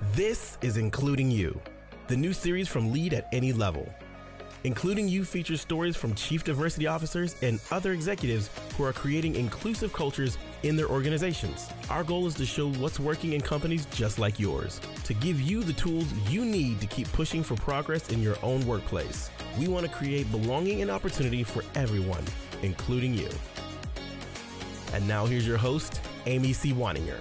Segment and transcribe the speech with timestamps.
[0.00, 1.60] This is Including You,
[2.06, 3.92] the new series from Lead at Any Level.
[4.62, 9.92] Including You features stories from chief diversity officers and other executives who are creating inclusive
[9.92, 11.68] cultures in their organizations.
[11.90, 15.64] Our goal is to show what's working in companies just like yours, to give you
[15.64, 19.30] the tools you need to keep pushing for progress in your own workplace.
[19.58, 22.24] We want to create belonging and opportunity for everyone,
[22.62, 23.30] including you.
[24.92, 26.72] And now here's your host, Amy C.
[26.72, 27.18] Waninger.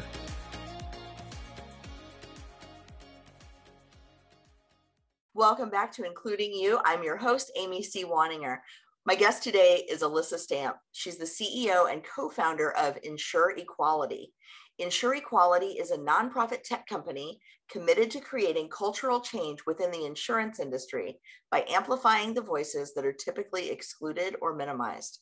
[5.47, 6.77] Welcome back to Including You.
[6.83, 8.03] I'm your host, Amy C.
[8.03, 8.57] Waninger.
[9.05, 10.75] My guest today is Alyssa Stamp.
[10.91, 14.33] She's the CEO and co founder of Insure Equality.
[14.77, 17.39] Insure Equality is a nonprofit tech company
[17.71, 21.17] committed to creating cultural change within the insurance industry
[21.49, 25.19] by amplifying the voices that are typically excluded or minimized.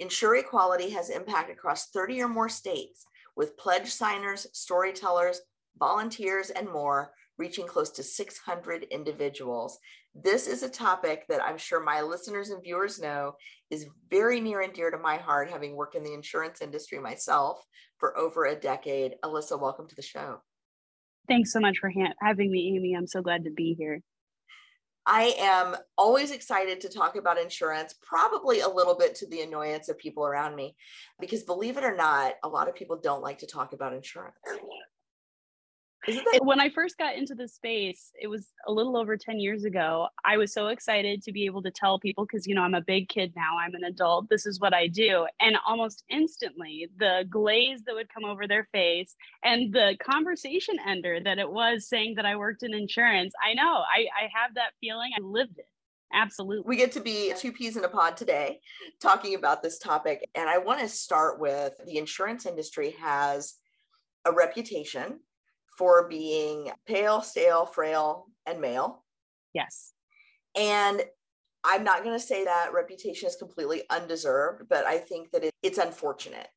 [0.00, 5.40] Insure Equality has impact across 30 or more states with pledge signers, storytellers,
[5.78, 9.78] volunteers, and more reaching close to 600 individuals.
[10.14, 13.34] This is a topic that I'm sure my listeners and viewers know
[13.70, 17.64] is very near and dear to my heart, having worked in the insurance industry myself
[17.98, 19.14] for over a decade.
[19.24, 20.40] Alyssa, welcome to the show.
[21.26, 22.94] Thanks so much for ha- having me, Amy.
[22.94, 24.00] I'm so glad to be here.
[25.06, 29.90] I am always excited to talk about insurance, probably a little bit to the annoyance
[29.90, 30.76] of people around me,
[31.20, 34.36] because believe it or not, a lot of people don't like to talk about insurance.
[36.06, 39.64] That- when I first got into the space, it was a little over 10 years
[39.64, 40.08] ago.
[40.24, 42.80] I was so excited to be able to tell people because, you know, I'm a
[42.80, 45.26] big kid now, I'm an adult, this is what I do.
[45.40, 51.20] And almost instantly, the glaze that would come over their face and the conversation ender
[51.24, 53.32] that it was saying that I worked in insurance.
[53.42, 55.12] I know, I, I have that feeling.
[55.16, 55.68] I lived it.
[56.12, 56.64] Absolutely.
[56.68, 58.60] We get to be two peas in a pod today
[59.00, 60.28] talking about this topic.
[60.34, 63.54] And I want to start with the insurance industry has
[64.24, 65.18] a reputation
[65.76, 69.04] for being pale, stale, frail, and male.
[69.52, 69.92] Yes.
[70.56, 71.02] And
[71.64, 75.54] I'm not going to say that reputation is completely undeserved, but I think that it,
[75.62, 76.48] it's unfortunate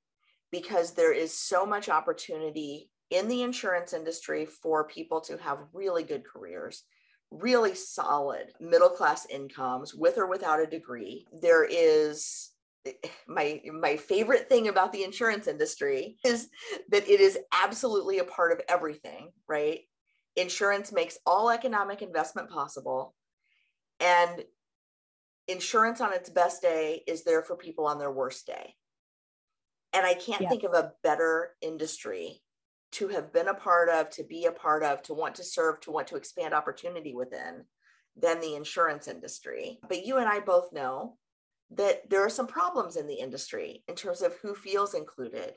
[0.51, 6.03] because there is so much opportunity in the insurance industry for people to have really
[6.03, 6.83] good careers,
[7.31, 11.25] really solid middle class incomes with or without a degree.
[11.41, 12.51] There is
[13.27, 16.49] my my favorite thing about the insurance industry is
[16.89, 19.81] that it is absolutely a part of everything right?
[20.35, 23.15] Insurance makes all economic investment possible
[23.99, 24.43] and
[25.47, 28.75] insurance on its best day is there for people on their worst day.
[29.94, 30.49] And i can't yeah.
[30.49, 32.41] think of a better industry
[32.94, 35.79] to have been a part of to be a part of to want to serve
[35.81, 37.63] to want to expand opportunity within
[38.15, 39.79] than the insurance industry.
[39.88, 41.17] But you and i both know
[41.72, 45.53] that there are some problems in the industry in terms of who feels included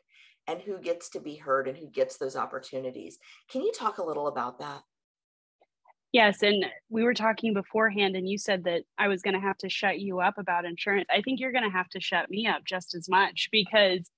[0.46, 3.18] and who gets to be heard and who gets those opportunities.
[3.50, 4.82] Can you talk a little about that?
[6.12, 6.42] Yes.
[6.42, 9.68] And we were talking beforehand, and you said that I was going to have to
[9.68, 11.06] shut you up about insurance.
[11.08, 14.10] I think you're going to have to shut me up just as much because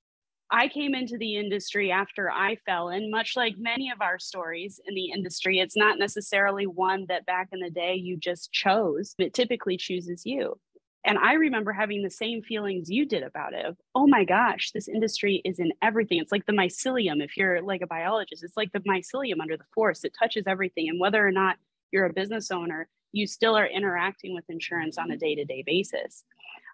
[0.50, 4.81] I came into the industry after I fell in, much like many of our stories
[4.86, 5.58] in the industry.
[5.58, 10.22] It's not necessarily one that back in the day you just chose, it typically chooses
[10.25, 10.58] you.
[11.04, 14.88] And I remember having the same feelings you did about it oh my gosh, this
[14.88, 16.18] industry is in everything.
[16.18, 17.22] It's like the mycelium.
[17.22, 20.04] If you're like a biologist, it's like the mycelium under the forest.
[20.04, 20.88] It touches everything.
[20.88, 21.56] And whether or not
[21.90, 25.62] you're a business owner, you still are interacting with insurance on a day to day
[25.64, 26.24] basis.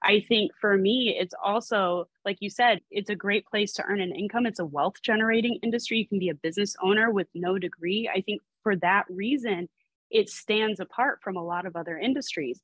[0.02, 4.00] I think for me, it's also, like you said, it's a great place to earn
[4.00, 4.46] an income.
[4.46, 5.98] It's a wealth generating industry.
[5.98, 8.08] You can be a business owner with no degree.
[8.12, 9.68] I think for that reason,
[10.10, 12.60] it stands apart from a lot of other industries.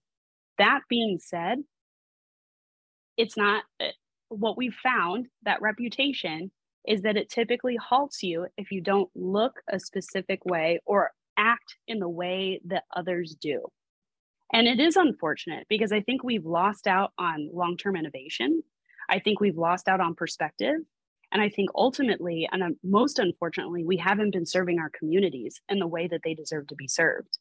[0.59, 1.59] That being said,
[3.17, 3.91] it's not eh,
[4.29, 6.51] what we've found that reputation
[6.87, 11.77] is that it typically halts you if you don't look a specific way or act
[11.89, 13.67] in the way that others do.
[14.53, 18.63] And it is unfortunate because I think we've lost out on long term innovation.
[19.09, 20.77] I think we've lost out on perspective.
[21.33, 25.81] And I think ultimately, and uh, most unfortunately, we haven't been serving our communities in
[25.81, 27.39] the way that they deserve to be served.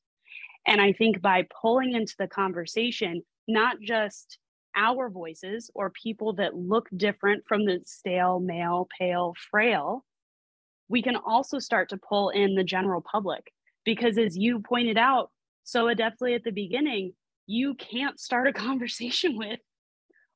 [0.65, 4.38] And I think by pulling into the conversation, not just
[4.75, 10.04] our voices or people that look different from the stale, male, pale, frail,
[10.88, 13.51] we can also start to pull in the general public.
[13.86, 15.31] Because as you pointed out
[15.63, 17.13] so adeptly at the beginning,
[17.45, 19.60] you can't start a conversation with,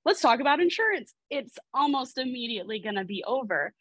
[0.06, 1.14] let's talk about insurance.
[1.30, 3.74] It's almost immediately going to be over.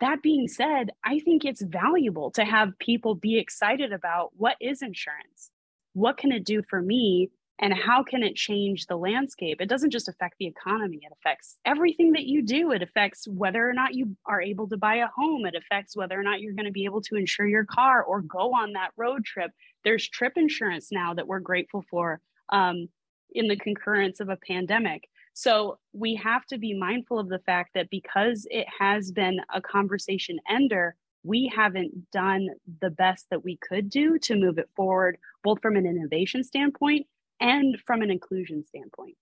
[0.00, 4.82] That being said, I think it's valuable to have people be excited about what is
[4.82, 5.50] insurance?
[5.92, 7.30] What can it do for me?
[7.60, 11.58] and how can it change the landscape it doesn't just affect the economy it affects
[11.64, 15.06] everything that you do it affects whether or not you are able to buy a
[15.14, 18.02] home it affects whether or not you're going to be able to insure your car
[18.02, 19.50] or go on that road trip
[19.84, 22.20] there's trip insurance now that we're grateful for
[22.50, 22.88] um,
[23.32, 27.70] in the concurrence of a pandemic so we have to be mindful of the fact
[27.74, 32.48] that because it has been a conversation ender we haven't done
[32.80, 37.06] the best that we could do to move it forward both from an innovation standpoint
[37.40, 39.16] and from an inclusion standpoint.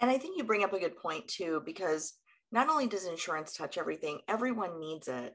[0.00, 2.14] And I think you bring up a good point too, because
[2.52, 5.34] not only does insurance touch everything, everyone needs it.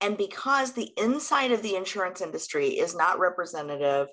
[0.00, 4.08] And because the inside of the insurance industry is not representative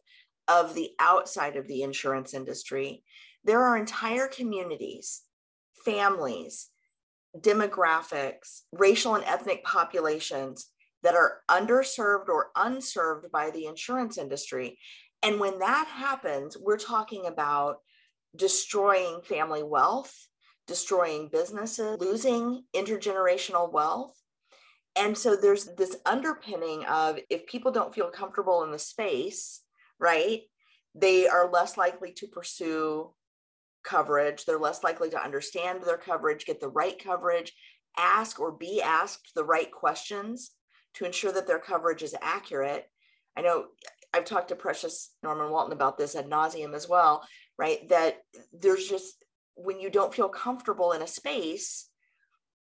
[0.47, 3.03] of the outside of the insurance industry,
[3.43, 5.21] there are entire communities,
[5.83, 6.69] families,
[7.37, 10.67] demographics, racial and ethnic populations
[11.01, 14.77] that are underserved or unserved by the insurance industry.
[15.21, 17.77] And when that happens, we're talking about
[18.35, 20.15] destroying family wealth,
[20.67, 24.15] destroying businesses, losing intergenerational wealth.
[24.95, 29.61] And so there's this underpinning of if people don't feel comfortable in the space,
[29.99, 30.41] right,
[30.95, 33.13] they are less likely to pursue
[33.83, 34.45] coverage.
[34.45, 37.53] They're less likely to understand their coverage, get the right coverage,
[37.97, 40.51] ask or be asked the right questions
[40.95, 42.85] to ensure that their coverage is accurate.
[43.37, 43.65] I know
[44.13, 47.25] I've talked to Precious Norman Walton about this ad nauseum as well,
[47.57, 47.87] right?
[47.89, 48.17] That
[48.51, 49.23] there's just
[49.55, 51.89] when you don't feel comfortable in a space,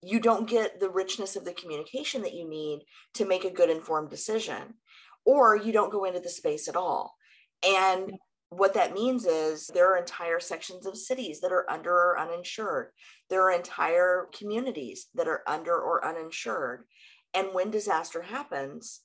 [0.03, 2.81] you don't get the richness of the communication that you need
[3.15, 4.75] to make a good informed decision,
[5.25, 7.15] or you don't go into the space at all.
[7.67, 8.13] And
[8.51, 12.91] what that means is there are entire sections of cities that are under or uninsured.
[13.29, 16.85] There are entire communities that are under or uninsured.
[17.33, 19.03] And when disaster happens,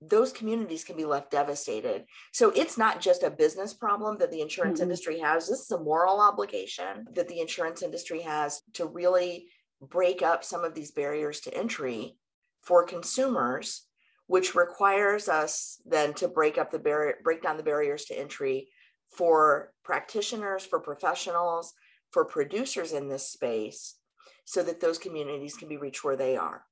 [0.00, 2.04] those communities can be left devastated.
[2.32, 4.84] So it's not just a business problem that the insurance mm-hmm.
[4.84, 5.48] industry has.
[5.48, 9.48] This is a moral obligation that the insurance industry has to really
[9.82, 12.16] break up some of these barriers to entry
[12.62, 13.86] for consumers,
[14.28, 18.68] which requires us then to break up the barrier, break down the barriers to entry
[19.10, 21.74] for practitioners, for professionals,
[22.10, 23.96] for producers in this space,
[24.44, 26.64] so that those communities can be reached where they are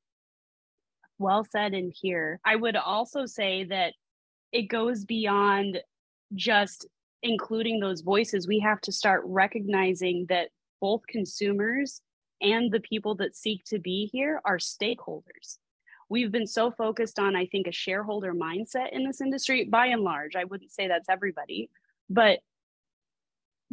[1.19, 2.41] well said in here.
[2.45, 3.95] I would also say that
[4.53, 5.79] it goes beyond
[6.35, 6.87] just
[7.23, 8.47] including those voices.
[8.47, 10.51] We have to start recognizing that
[10.81, 12.01] both consumers
[12.41, 15.59] and the people that seek to be here are stakeholders.
[16.09, 20.03] We've been so focused on, I think, a shareholder mindset in this industry by and
[20.03, 20.37] large.
[20.37, 21.71] I wouldn't say that's everybody,
[22.09, 22.41] but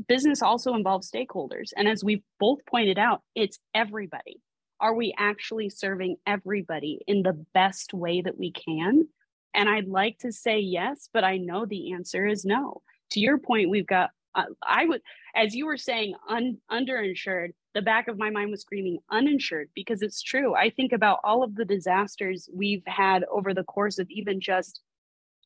[0.08, 1.72] business also involves stakeholders.
[1.76, 4.42] And as we've both pointed out, it's everybody
[4.84, 9.08] are we actually serving everybody in the best way that we can?
[9.54, 12.82] And I'd like to say yes, but I know the answer is no.
[13.12, 15.02] To your point, we've got, uh, I would,
[15.36, 20.02] as you were saying, un, underinsured, the back of my mind was screaming uninsured because
[20.02, 20.54] it's true.
[20.54, 24.82] I think about all of the disasters we've had over the course of even just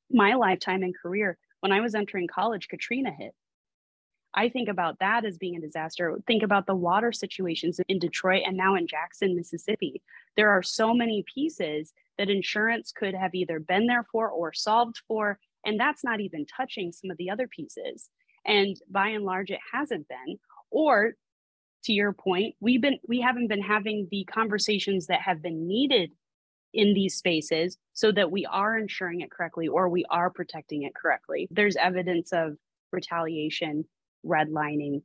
[0.09, 1.37] my lifetime and career.
[1.61, 3.33] When I was entering college, Katrina hit.
[4.33, 6.15] I think about that as being a disaster.
[6.27, 10.01] Think about the water situations in Detroit and now in Jackson, Mississippi.
[10.35, 15.01] There are so many pieces that insurance could have either been there for or solved
[15.07, 15.39] for.
[15.65, 18.09] And that's not even touching some of the other pieces.
[18.45, 20.37] And by and large, it hasn't been.
[20.69, 21.13] Or
[21.85, 26.11] to your point, we've been we haven't been having the conversations that have been needed
[26.77, 30.95] in these spaces so that we are insuring it correctly or we are protecting it
[30.95, 31.47] correctly.
[31.51, 32.55] There's evidence of
[32.93, 33.83] retaliation
[34.25, 35.01] redlining,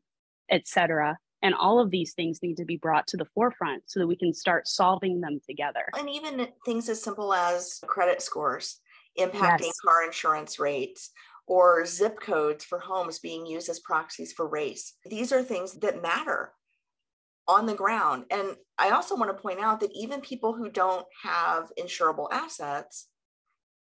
[0.50, 1.18] etc.
[1.40, 4.16] And all of these things need to be brought to the forefront so that we
[4.16, 5.86] can start solving them together.
[5.98, 8.78] And even things as simple as credit scores
[9.18, 9.80] impacting yes.
[9.84, 11.10] car insurance rates
[11.46, 14.94] or zip codes for homes being used as proxies for race.
[15.06, 16.52] These are things that matter
[17.48, 18.24] on the ground.
[18.30, 23.08] And I also want to point out that even people who don't have insurable assets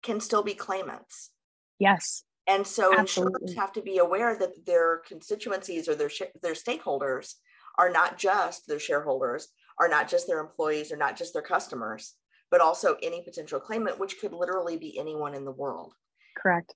[0.01, 1.31] can still be claimants.
[1.79, 2.24] Yes.
[2.48, 3.39] And so Absolutely.
[3.41, 6.10] insurers have to be aware that their constituencies or their
[6.41, 7.36] their stakeholders
[7.79, 9.48] are not just their shareholders,
[9.79, 12.15] are not just their employees, or not just their customers,
[12.51, 15.93] but also any potential claimant, which could literally be anyone in the world.
[16.38, 16.75] Correct.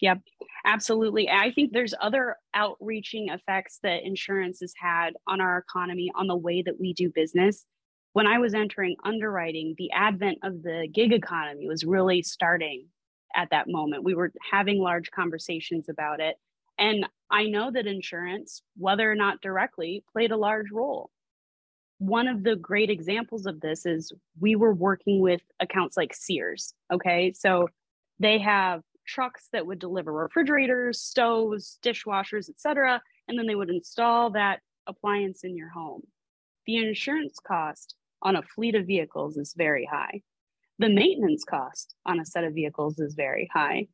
[0.00, 0.20] Yep,
[0.64, 1.30] absolutely.
[1.30, 6.36] I think there's other outreaching effects that insurance has had on our economy, on the
[6.36, 7.64] way that we do business.
[8.12, 12.86] When I was entering underwriting, the advent of the gig economy was really starting
[13.34, 14.04] at that moment.
[14.04, 16.36] We were having large conversations about it.
[16.78, 21.10] And I know that insurance, whether or not directly, played a large role.
[21.98, 26.74] One of the great examples of this is we were working with accounts like Sears.
[26.92, 27.32] Okay.
[27.32, 27.68] So
[28.18, 34.30] they have trucks that would deliver refrigerators, stoves, dishwashers, etc., and then they would install
[34.30, 36.02] that appliance in your home.
[36.66, 40.22] The insurance cost on a fleet of vehicles is very high.
[40.78, 43.88] The maintenance cost on a set of vehicles is very high,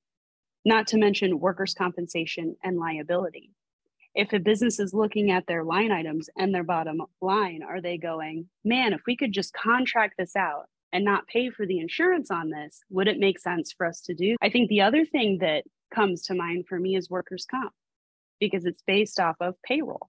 [0.65, 3.51] not to mention workers' compensation and liability.
[4.15, 7.99] If a business is looking at their line items and their bottom line, are they
[7.99, 12.31] going, man, if we could just contract this out and not pay for the insurance
[12.31, 14.37] on this, would it make sense for us to do?
[14.43, 17.73] I think the other thing that comes to mind for me is workers' comp
[18.41, 20.09] because it's based off of payroll.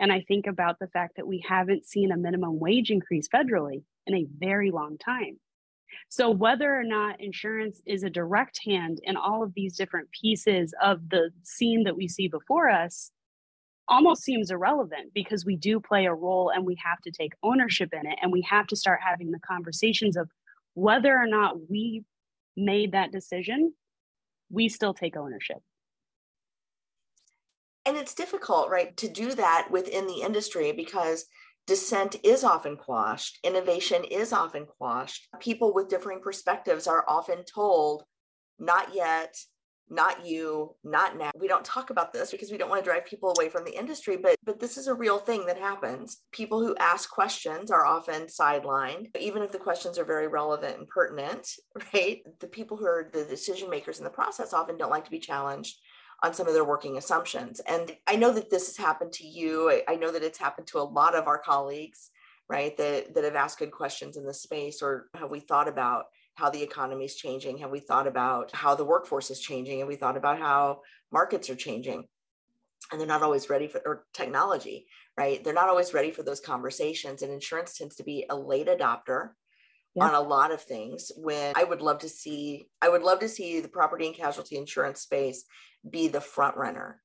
[0.00, 3.82] And I think about the fact that we haven't seen a minimum wage increase federally
[4.06, 5.38] in a very long time.
[6.08, 10.74] So, whether or not insurance is a direct hand in all of these different pieces
[10.82, 13.10] of the scene that we see before us
[13.88, 17.90] almost seems irrelevant because we do play a role and we have to take ownership
[17.92, 18.18] in it.
[18.22, 20.30] And we have to start having the conversations of
[20.74, 22.04] whether or not we
[22.56, 23.72] made that decision,
[24.50, 25.58] we still take ownership
[27.88, 31.24] and it's difficult right to do that within the industry because
[31.66, 38.04] dissent is often quashed innovation is often quashed people with differing perspectives are often told
[38.58, 39.34] not yet
[39.90, 43.04] not you not now we don't talk about this because we don't want to drive
[43.06, 46.60] people away from the industry but but this is a real thing that happens people
[46.60, 51.48] who ask questions are often sidelined even if the questions are very relevant and pertinent
[51.94, 55.10] right the people who are the decision makers in the process often don't like to
[55.10, 55.76] be challenged
[56.22, 57.60] on some of their working assumptions.
[57.60, 59.70] And I know that this has happened to you.
[59.70, 62.10] I, I know that it's happened to a lot of our colleagues,
[62.48, 66.06] right, that, that have asked good questions in this space or have we thought about
[66.38, 67.58] how the economy is changing?
[67.58, 69.80] Have we thought about how the workforce is changing?
[69.80, 72.04] Have we thought about how markets are changing?
[72.92, 75.42] And they're not always ready for or technology, right?
[75.42, 77.22] They're not always ready for those conversations.
[77.22, 79.30] And insurance tends to be a late adopter
[79.96, 80.04] yeah.
[80.04, 83.28] on a lot of things when I would love to see I would love to
[83.28, 85.44] see the property and casualty insurance space
[85.90, 87.02] be the front runner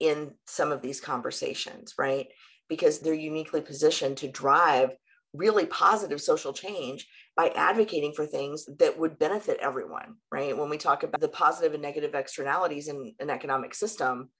[0.00, 2.26] in some of these conversations, right?
[2.68, 4.90] Because they're uniquely positioned to drive
[5.34, 7.06] really positive social change
[7.36, 10.56] by advocating for things that would benefit everyone, right?
[10.56, 14.30] When we talk about the positive and negative externalities in an economic system,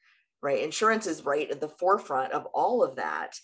[0.42, 0.62] right?
[0.62, 3.38] Insurance is right at the forefront of all of that,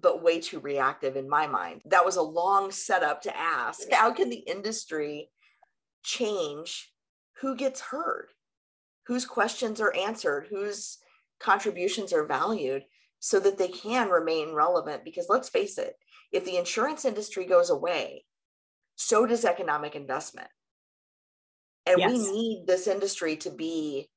[0.00, 1.82] but way too reactive in my mind.
[1.86, 5.30] That was a long setup to ask how can the industry
[6.02, 6.92] change
[7.40, 8.28] who gets heard?
[9.08, 10.98] whose questions are answered, whose
[11.40, 12.84] contributions are valued
[13.20, 15.02] so that they can remain relevant.
[15.02, 15.96] Because let's face it,
[16.32, 18.24] if the insurance industry goes away,
[18.96, 20.48] so does economic investment.
[21.86, 22.12] And yes.
[22.12, 24.10] we need this industry to be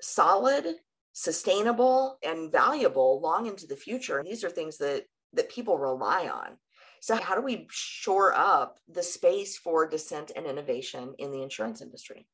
[0.00, 0.66] solid,
[1.12, 4.18] sustainable, and valuable long into the future.
[4.18, 6.56] And these are things that that people rely on.
[7.00, 11.82] So how do we shore up the space for dissent and innovation in the insurance
[11.82, 12.26] industry?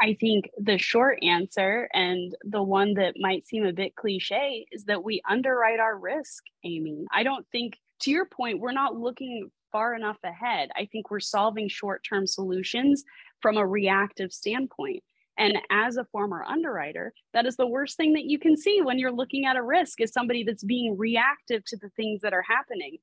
[0.00, 4.84] I think the short answer and the one that might seem a bit cliche is
[4.84, 7.04] that we underwrite our risk, Amy.
[7.12, 10.70] I don't think, to your point, we're not looking far enough ahead.
[10.76, 13.04] I think we're solving short term solutions
[13.40, 15.02] from a reactive standpoint.
[15.38, 18.98] And as a former underwriter, that is the worst thing that you can see when
[18.98, 22.42] you're looking at a risk is somebody that's being reactive to the things that are
[22.42, 22.98] happening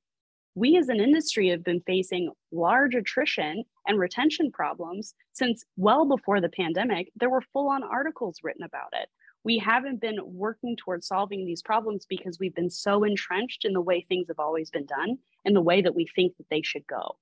[0.55, 6.39] we as an industry have been facing large attrition and retention problems since well before
[6.39, 7.11] the pandemic.
[7.17, 9.09] There were full on articles written about it.
[9.45, 13.81] We haven't been working towards solving these problems because we've been so entrenched in the
[13.81, 16.85] way things have always been done and the way that we think that they should
[16.87, 17.17] go.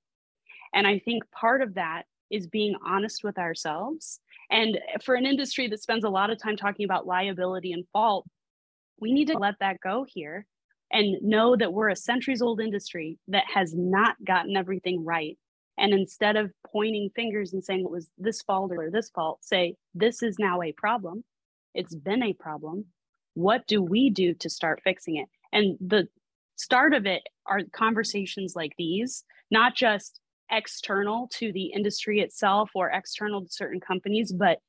[0.73, 4.21] And I think part of that is being honest with ourselves.
[4.49, 8.25] And for an industry that spends a lot of time talking about liability and fault,
[9.01, 10.45] we need to let that go here
[10.93, 15.37] and know that we're a centuries old industry that has not gotten everything right.
[15.77, 19.75] And instead of pointing fingers and saying it was this fault or this fault, say,
[19.93, 21.25] this is now a problem.
[21.73, 22.85] It's been a problem.
[23.33, 25.27] What do we do to start fixing it?
[25.51, 26.07] And the
[26.55, 30.19] start of it are conversations like these, not just
[30.51, 34.59] external to the industry itself or external to certain companies, but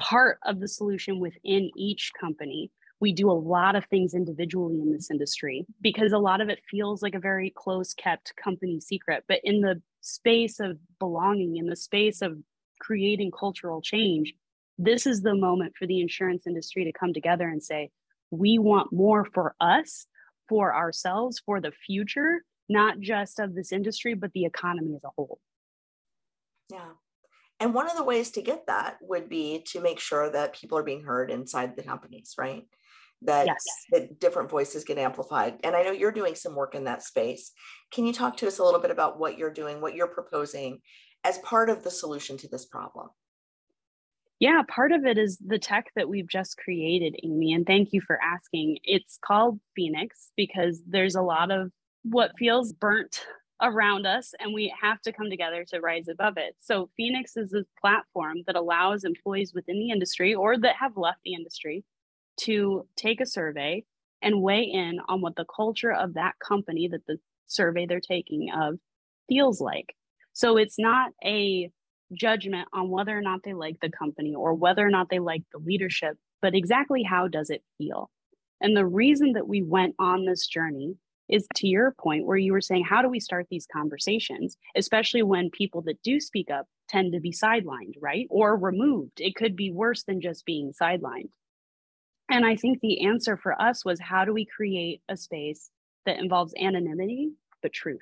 [0.00, 4.90] part of the solution within each company we do a lot of things individually in
[4.90, 9.24] this industry because a lot of it feels like a very close kept company secret.
[9.28, 12.38] But in the space of belonging, in the space of
[12.80, 14.32] creating cultural change,
[14.78, 17.90] this is the moment for the insurance industry to come together and say,
[18.30, 20.06] we want more for us,
[20.48, 25.10] for ourselves, for the future, not just of this industry, but the economy as a
[25.16, 25.38] whole.
[26.70, 26.92] Yeah.
[27.60, 30.76] And one of the ways to get that would be to make sure that people
[30.78, 32.64] are being heard inside the companies, right?
[33.24, 33.64] that, yes.
[33.90, 35.58] that different voices get amplified.
[35.64, 37.52] And I know you're doing some work in that space.
[37.90, 40.80] Can you talk to us a little bit about what you're doing, what you're proposing
[41.24, 43.08] as part of the solution to this problem?
[44.40, 47.52] Yeah, part of it is the tech that we've just created, Amy.
[47.52, 48.78] And thank you for asking.
[48.82, 51.70] It's called Phoenix because there's a lot of
[52.02, 53.24] what feels burnt
[53.62, 56.56] around us, and we have to come together to rise above it.
[56.60, 61.20] So, Phoenix is a platform that allows employees within the industry or that have left
[61.24, 61.84] the industry
[62.40, 63.84] to take a survey
[64.20, 68.50] and weigh in on what the culture of that company that the survey they're taking
[68.52, 68.78] of
[69.28, 69.94] feels like.
[70.32, 71.70] So, it's not a
[72.12, 75.42] judgment on whether or not they like the company or whether or not they like
[75.52, 78.10] the leadership, but exactly how does it feel?
[78.60, 80.96] And the reason that we went on this journey
[81.28, 85.22] is to your point where you were saying, how do we start these conversations, especially
[85.22, 88.26] when people that do speak up tend to be sidelined, right?
[88.30, 89.20] Or removed.
[89.20, 91.30] It could be worse than just being sidelined.
[92.30, 95.70] And I think the answer for us was how do we create a space
[96.06, 97.32] that involves anonymity,
[97.62, 98.00] but truth?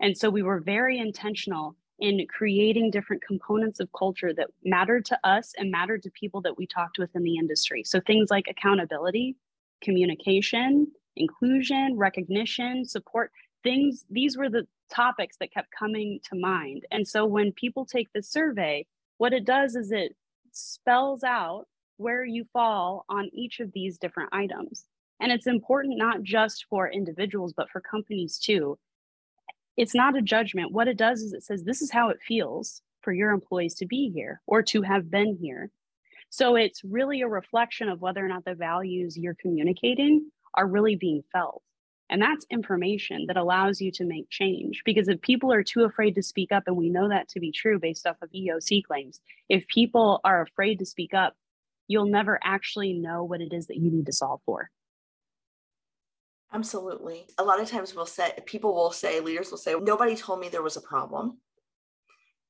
[0.00, 5.18] And so we were very intentional in creating different components of culture that mattered to
[5.24, 7.82] us and mattered to people that we talked with in the industry.
[7.84, 9.36] So things like accountability,
[9.82, 10.86] communication,
[11.16, 16.86] inclusion, recognition, support, things, these were the topics that kept coming to mind.
[16.90, 18.86] And so when people take the survey,
[19.18, 20.14] what it does is it
[20.52, 24.84] spells out where you fall on each of these different items.
[25.20, 28.78] And it's important not just for individuals, but for companies too
[29.78, 30.72] it's not a judgment.
[30.72, 33.86] What it does is it says, this is how it feels for your employees to
[33.86, 35.70] be here or to have been here.
[36.30, 40.96] So it's really a reflection of whether or not the values you're communicating are really
[40.96, 41.62] being felt.
[42.10, 44.82] And that's information that allows you to make change.
[44.84, 47.52] Because if people are too afraid to speak up, and we know that to be
[47.52, 51.36] true based off of EOC claims, if people are afraid to speak up,
[51.86, 54.70] you'll never actually know what it is that you need to solve for.
[56.52, 57.26] Absolutely.
[57.38, 60.48] A lot of times we'll say, people will say, leaders will say, nobody told me
[60.48, 61.38] there was a problem.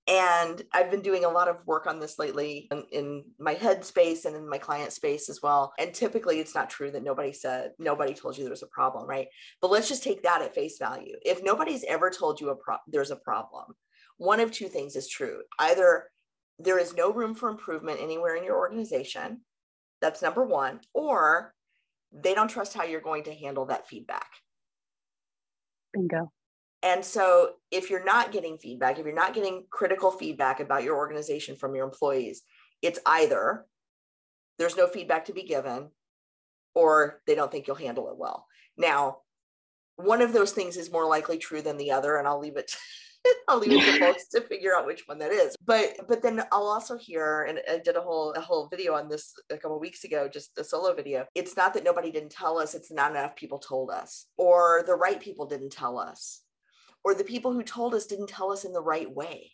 [0.07, 3.85] And I've been doing a lot of work on this lately in, in, my head
[3.85, 5.75] space and in my client space as well.
[5.79, 9.07] And typically it's not true that nobody said, nobody told you there was a problem,
[9.07, 9.27] right?
[9.61, 11.17] But let's just take that at face value.
[11.27, 13.75] If nobody's ever told you a pro- there's a problem,
[14.17, 15.43] one of two things is true.
[15.59, 16.05] Either
[16.59, 19.43] there is no room for improvement anywhere in your organization.
[20.01, 20.81] That's number one.
[20.95, 21.53] Or
[22.13, 24.29] they don't trust how you're going to handle that feedback.
[25.93, 26.33] Bingo.
[26.83, 30.97] And so, if you're not getting feedback, if you're not getting critical feedback about your
[30.97, 32.43] organization from your employees,
[32.83, 33.67] it's either
[34.59, 35.89] there's no feedback to be given
[36.75, 38.47] or they don't think you'll handle it well.
[38.77, 39.19] Now,
[39.97, 42.73] one of those things is more likely true than the other, and I'll leave it
[43.49, 45.57] I'll leave it to folks to figure out which one that is.
[45.65, 49.09] But but then I'll also hear, and I did a whole a whole video on
[49.09, 51.27] this a couple weeks ago, just a solo video.
[51.35, 54.95] It's not that nobody didn't tell us; it's not enough people told us, or the
[54.95, 56.43] right people didn't tell us,
[57.05, 59.53] or the people who told us didn't tell us in the right way.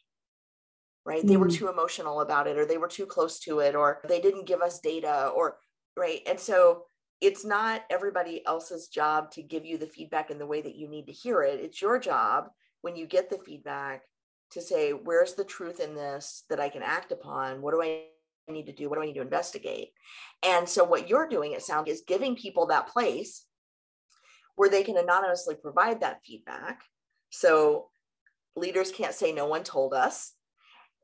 [1.06, 1.24] Right?
[1.24, 1.28] Mm.
[1.28, 1.54] They were mm.
[1.54, 4.62] too emotional about it, or they were too close to it, or they didn't give
[4.62, 5.58] us data, or
[5.96, 6.20] right.
[6.26, 6.84] And so
[7.20, 10.88] it's not everybody else's job to give you the feedback in the way that you
[10.88, 11.60] need to hear it.
[11.60, 12.48] It's your job
[12.84, 14.02] when you get the feedback
[14.50, 17.62] to say, where's the truth in this that I can act upon?
[17.62, 18.02] What do I
[18.46, 18.90] need to do?
[18.90, 19.88] What do I need to investigate?
[20.44, 23.46] And so, what you're doing, at Sound is giving people that place
[24.56, 26.82] where they can anonymously provide that feedback.
[27.30, 27.88] So,
[28.54, 30.34] leaders can't say, no one told us.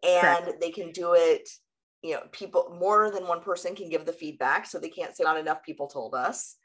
[0.06, 0.60] And Correct.
[0.60, 1.48] they can do it,
[2.02, 4.66] you know, people, more than one person can give the feedback.
[4.66, 6.56] So, they can't say, not enough people told us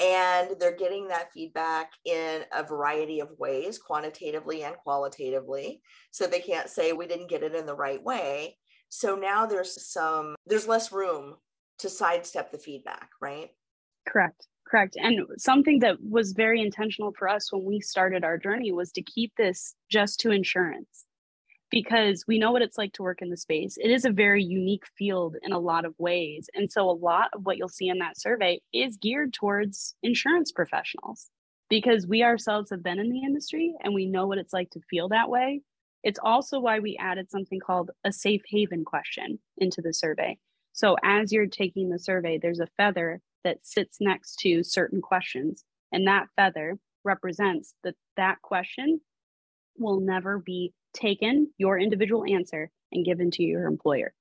[0.00, 6.40] and they're getting that feedback in a variety of ways quantitatively and qualitatively so they
[6.40, 8.56] can't say we didn't get it in the right way.
[8.88, 11.36] So now there's some there's less room
[11.78, 13.50] to sidestep the feedback right?
[14.08, 14.96] Correct correct.
[14.96, 19.02] And something that was very intentional for us when we started our journey was to
[19.02, 21.04] keep this just to insurance
[21.72, 23.76] because we know what it's like to work in the space.
[23.80, 26.48] It is a very unique field in a lot of ways.
[26.54, 30.52] And so, a lot of what you'll see in that survey is geared towards insurance
[30.52, 31.30] professionals
[31.70, 34.80] because we ourselves have been in the industry and we know what it's like to
[34.90, 35.62] feel that way.
[36.04, 40.36] It's also why we added something called a safe haven question into the survey.
[40.74, 45.64] So, as you're taking the survey, there's a feather that sits next to certain questions,
[45.90, 49.00] and that feather represents that that question
[49.78, 54.12] will never be taken your individual answer and given to your employer.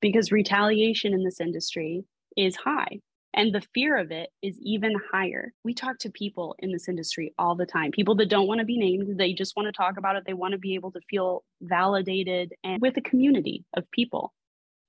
[0.00, 2.04] Because retaliation in this industry
[2.36, 3.00] is high
[3.34, 5.52] and the fear of it is even higher.
[5.64, 8.64] We talk to people in this industry all the time, people that don't want to
[8.64, 11.00] be named, they just want to talk about it, they want to be able to
[11.10, 14.32] feel validated and with a community of people.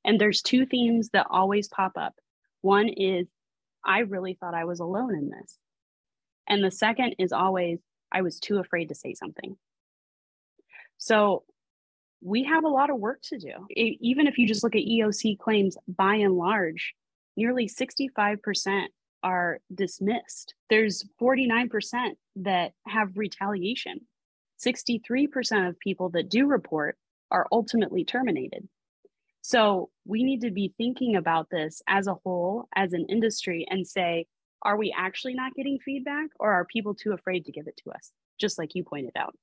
[0.05, 2.13] And there's two themes that always pop up.
[2.61, 3.27] One is,
[3.83, 5.57] I really thought I was alone in this.
[6.47, 7.79] And the second is always,
[8.11, 9.57] I was too afraid to say something.
[10.97, 11.43] So
[12.21, 13.51] we have a lot of work to do.
[13.69, 16.93] It, even if you just look at EOC claims by and large,
[17.38, 18.86] nearly 65%
[19.23, 20.55] are dismissed.
[20.69, 24.01] There's 49% that have retaliation.
[24.63, 26.97] 63% of people that do report
[27.31, 28.67] are ultimately terminated.
[29.41, 33.86] So we need to be thinking about this as a whole, as an industry, and
[33.88, 34.25] say,
[34.63, 37.91] are we actually not getting feedback or are people too afraid to give it to
[37.91, 38.12] us?
[38.39, 39.36] Just like you pointed out.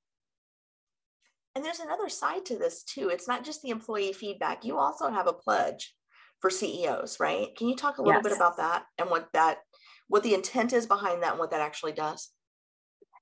[1.55, 3.09] And there's another side to this too.
[3.09, 4.65] It's not just the employee feedback.
[4.65, 5.95] You also have a pledge
[6.41, 7.55] for CEOs, right?
[7.57, 8.25] Can you talk a little yes.
[8.25, 9.59] bit about that and what that
[10.09, 12.31] what the intent is behind that and what that actually does?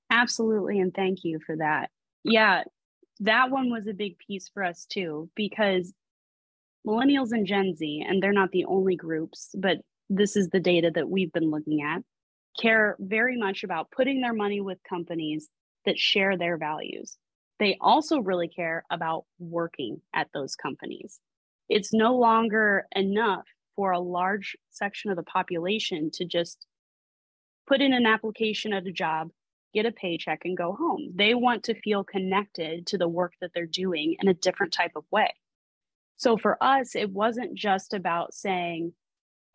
[0.09, 1.89] Absolutely and thank you for that.
[2.23, 2.63] Yeah,
[3.19, 5.93] that one was a big piece for us too because
[6.87, 9.77] millennials and Gen Z and they're not the only groups, but
[10.09, 12.01] this is the data that we've been looking at
[12.59, 15.47] care very much about putting their money with companies
[15.85, 17.17] that share their values
[17.61, 21.19] they also really care about working at those companies.
[21.69, 23.45] It's no longer enough
[23.75, 26.65] for a large section of the population to just
[27.67, 29.29] put in an application at a job,
[29.75, 31.11] get a paycheck, and go home.
[31.13, 34.93] They want to feel connected to the work that they're doing in a different type
[34.95, 35.31] of way.
[36.17, 38.93] So for us, it wasn't just about saying,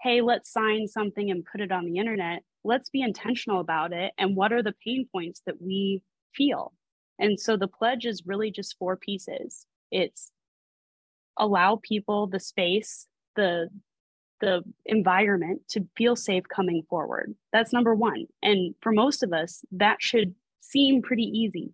[0.00, 2.44] hey, let's sign something and put it on the internet.
[2.62, 4.12] Let's be intentional about it.
[4.16, 6.02] And what are the pain points that we
[6.36, 6.72] feel?
[7.18, 9.66] And so the pledge is really just four pieces.
[9.90, 10.30] It's
[11.36, 13.68] allow people the space, the
[14.40, 17.34] the environment to feel safe coming forward.
[17.52, 18.26] That's number 1.
[18.42, 21.72] And for most of us, that should seem pretty easy.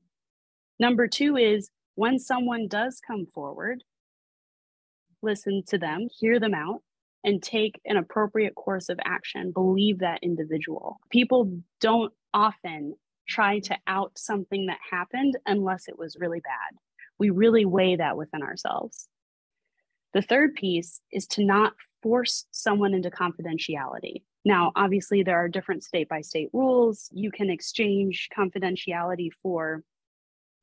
[0.79, 3.83] Number 2 is when someone does come forward,
[5.23, 6.83] listen to them, hear them out,
[7.25, 9.53] and take an appropriate course of action.
[9.53, 11.01] Believe that individual.
[11.11, 12.95] People don't often
[13.29, 16.79] try to out something that happened unless it was really bad.
[17.19, 19.09] We really weigh that within ourselves.
[20.13, 24.23] The third piece is to not force someone into confidentiality.
[24.45, 27.09] Now, obviously, there are different state by state rules.
[27.13, 29.85] You can exchange confidentiality for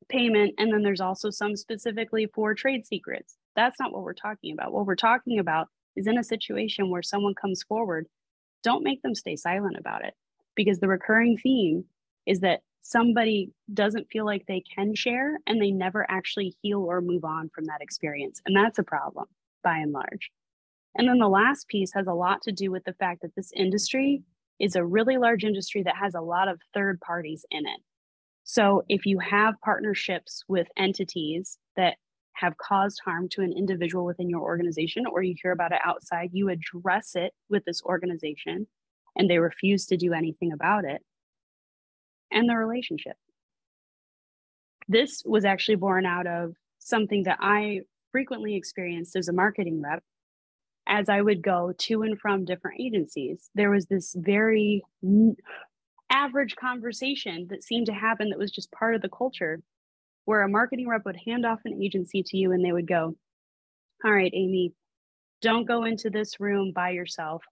[0.08, 3.36] payment, and then there's also some specifically for trade secrets.
[3.56, 4.72] That's not what we're talking about.
[4.72, 8.06] What we're talking about is in a situation where someone comes forward,
[8.62, 10.14] don't make them stay silent about it
[10.54, 11.84] because the recurring theme
[12.26, 17.00] is that somebody doesn't feel like they can share and they never actually heal or
[17.00, 18.40] move on from that experience.
[18.46, 19.26] And that's a problem
[19.62, 20.30] by and large.
[20.96, 23.52] And then the last piece has a lot to do with the fact that this
[23.54, 24.22] industry
[24.58, 27.80] is a really large industry that has a lot of third parties in it.
[28.44, 31.94] So if you have partnerships with entities that
[32.32, 36.30] have caused harm to an individual within your organization, or you hear about it outside,
[36.32, 38.66] you address it with this organization
[39.16, 41.02] and they refuse to do anything about it
[42.30, 43.16] and the relationship.
[44.88, 47.80] This was actually born out of something that I
[48.12, 50.02] frequently experienced as a marketing rep.
[50.88, 54.82] As I would go to and from different agencies, there was this very
[56.10, 59.62] average conversation that seemed to happen that was just part of the culture
[60.24, 63.14] where a marketing rep would hand off an agency to you and they would go,
[64.04, 64.72] All right, Amy,
[65.40, 67.42] don't go into this room by yourself.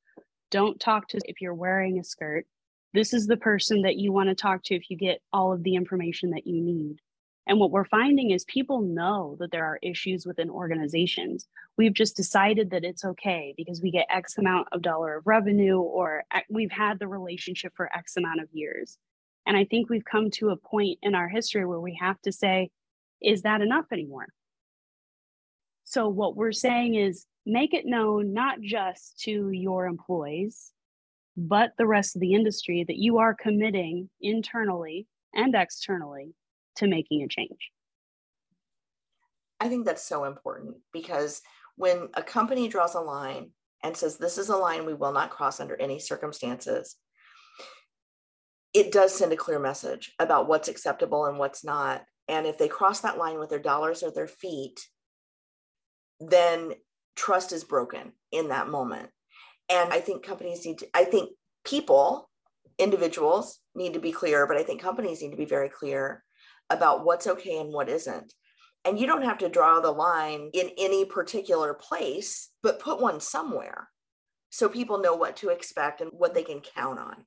[0.50, 2.46] Don't talk to if you're wearing a skirt
[2.94, 5.62] this is the person that you want to talk to if you get all of
[5.62, 6.98] the information that you need.
[7.46, 11.46] And what we're finding is people know that there are issues within organizations.
[11.78, 15.78] We've just decided that it's okay because we get X amount of dollar of revenue
[15.78, 18.98] or we've had the relationship for X amount of years.
[19.46, 22.32] And I think we've come to a point in our history where we have to
[22.32, 22.70] say,
[23.22, 24.26] is that enough anymore?
[25.84, 30.70] So, what we're saying is make it known not just to your employees,
[31.38, 36.34] but the rest of the industry that you are committing internally and externally
[36.74, 37.70] to making a change.
[39.60, 41.40] I think that's so important because
[41.76, 43.50] when a company draws a line
[43.84, 46.96] and says, This is a line we will not cross under any circumstances,
[48.74, 52.04] it does send a clear message about what's acceptable and what's not.
[52.26, 54.80] And if they cross that line with their dollars or their feet,
[56.18, 56.72] then
[57.14, 59.10] trust is broken in that moment.
[59.68, 61.30] And I think companies need to, I think
[61.64, 62.28] people,
[62.78, 66.24] individuals need to be clear, but I think companies need to be very clear
[66.70, 68.32] about what's okay and what isn't.
[68.84, 73.20] And you don't have to draw the line in any particular place, but put one
[73.20, 73.88] somewhere
[74.50, 77.24] so people know what to expect and what they can count on.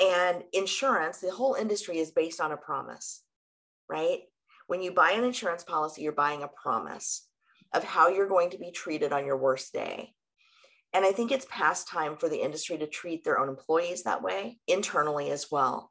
[0.00, 3.22] And insurance, the whole industry is based on a promise,
[3.88, 4.20] right?
[4.66, 7.26] When you buy an insurance policy, you're buying a promise
[7.74, 10.14] of how you're going to be treated on your worst day.
[10.94, 14.22] And I think it's past time for the industry to treat their own employees that
[14.22, 15.90] way internally as well.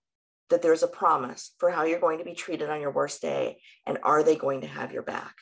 [0.50, 3.62] That there's a promise for how you're going to be treated on your worst day
[3.88, 5.36] and are they going to have your back?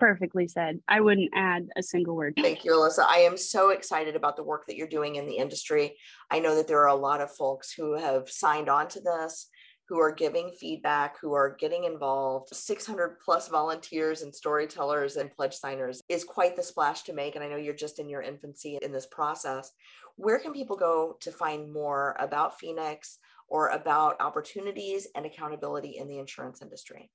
[0.00, 0.80] Perfectly said.
[0.88, 2.34] I wouldn't add a single word.
[2.36, 3.06] Thank you, Alyssa.
[3.08, 5.96] I am so excited about the work that you're doing in the industry.
[6.28, 9.48] I know that there are a lot of folks who have signed on to this,
[9.88, 12.54] who are giving feedback, who are getting involved.
[12.54, 17.34] 600 plus volunteers and storytellers and pledge signers is quite the splash to make.
[17.34, 19.72] And I know you're just in your infancy in this process.
[20.16, 23.18] Where can people go to find more about Phoenix
[23.48, 27.10] or about opportunities and accountability in the insurance industry?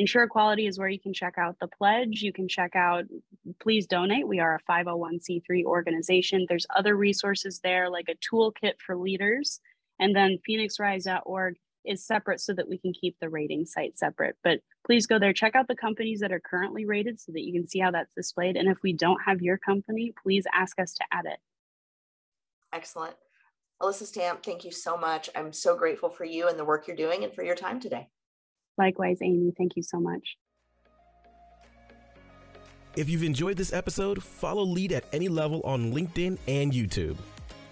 [0.00, 2.20] Insure Equality is where you can check out the pledge.
[2.20, 3.04] You can check out,
[3.58, 4.28] please donate.
[4.28, 6.44] We are a 501c3 organization.
[6.48, 9.60] There's other resources there, like a toolkit for leaders.
[9.98, 14.36] And then phoenixrise.org is separate so that we can keep the rating site separate.
[14.42, 17.52] But please go there, check out the companies that are currently rated so that you
[17.52, 18.56] can see how that's displayed.
[18.56, 21.38] And if we don't have your company, please ask us to add it.
[22.72, 23.14] Excellent.
[23.80, 25.30] Alyssa Stamp, thank you so much.
[25.34, 28.08] I'm so grateful for you and the work you're doing and for your time today.
[28.76, 30.36] Likewise, Amy, thank you so much.
[32.96, 37.16] If you've enjoyed this episode, follow Lead at any level on LinkedIn and YouTube.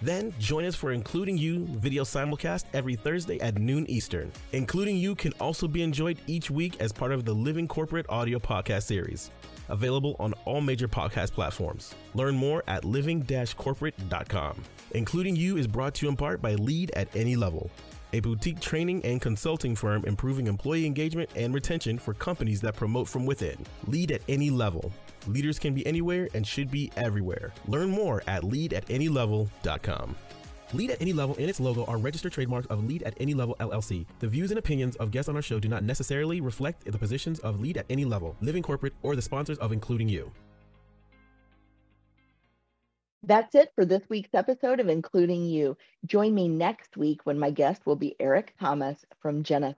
[0.03, 4.31] Then join us for Including You video simulcast every Thursday at noon Eastern.
[4.53, 8.39] Including You can also be enjoyed each week as part of the Living Corporate audio
[8.39, 9.31] podcast series,
[9.69, 11.95] available on all major podcast platforms.
[12.15, 14.63] Learn more at living-corporate.com.
[14.93, 17.71] Including You is brought to you in part by Lead at Any Level,
[18.13, 23.09] a boutique training and consulting firm improving employee engagement and retention for companies that promote
[23.09, 23.57] from within.
[23.87, 24.93] Lead at any level.
[25.27, 27.53] Leaders can be anywhere and should be everywhere.
[27.67, 30.17] Learn more at leadatanylevel.com.
[30.73, 33.57] Lead at Any Level and its logo are registered trademarks of Lead at Any Level
[33.61, 34.05] LLC.
[34.19, 37.39] The views and opinions of guests on our show do not necessarily reflect the positions
[37.41, 40.31] of Lead at Any Level, Living Corporate, or the sponsors of Including You.
[43.27, 45.77] That's it for this week's episode of Including You.
[46.07, 49.75] Join me next week when my guest will be Eric Thomas from Jenna